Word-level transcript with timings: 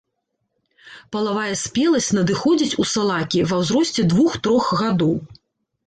Палавая 1.15 1.53
спеласць 1.65 2.09
надыходзіць 2.21 2.77
у 2.83 2.89
салакі 2.95 3.47
ва 3.53 3.63
ўзросце 3.63 4.11
двух-трох 4.15 4.77
гадоў. 4.85 5.13